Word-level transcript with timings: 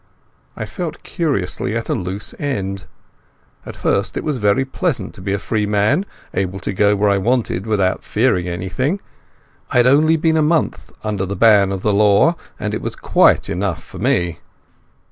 I 0.57 0.65
felt 0.65 1.03
curiously 1.03 1.75
at 1.75 1.87
a 1.87 1.93
loose 1.93 2.33
end. 2.39 2.85
At 3.67 3.75
first 3.75 4.17
it 4.17 4.23
was 4.23 4.37
very 4.37 4.65
pleasant 4.65 5.13
to 5.13 5.21
be 5.21 5.31
a 5.31 5.37
free 5.37 5.67
man, 5.67 6.07
able 6.33 6.59
to 6.61 6.73
go 6.73 6.95
where 6.95 7.11
I 7.11 7.19
wanted 7.19 7.67
without 7.67 8.03
fearing 8.03 8.47
anything. 8.47 8.99
I 9.69 9.77
had 9.77 9.85
only 9.85 10.17
been 10.17 10.37
a 10.37 10.41
month 10.41 10.91
under 11.03 11.27
the 11.27 11.35
ban 11.35 11.71
of 11.71 11.83
the 11.83 11.93
law, 11.93 12.35
and 12.59 12.73
it 12.73 12.81
was 12.81 12.95
quite 12.95 13.47
enough 13.47 13.83
for 13.83 13.99
me. 13.99 14.39